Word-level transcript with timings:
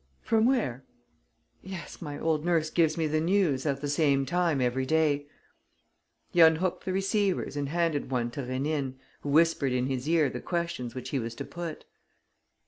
"From 0.23 0.51
there?" 0.51 0.83
"Yes, 1.61 2.01
my 2.01 2.17
old 2.17 2.43
nurse 2.43 2.71
gives 2.71 2.97
me 2.97 3.05
the 3.05 3.21
news 3.21 3.67
at 3.67 3.81
the 3.81 3.87
same 3.87 4.25
time 4.25 4.59
every 4.59 4.83
day." 4.83 5.27
He 6.31 6.41
unhooked 6.41 6.85
the 6.85 6.91
receivers 6.91 7.55
and 7.55 7.69
handed 7.69 8.09
one 8.09 8.31
to 8.31 8.41
Rénine, 8.41 8.95
who 9.19 9.29
whispered 9.29 9.73
in 9.73 9.85
his 9.85 10.09
ear 10.09 10.27
the 10.27 10.41
questions 10.41 10.95
which 10.95 11.09
he 11.11 11.19
was 11.19 11.35
to 11.35 11.45
put. 11.45 11.85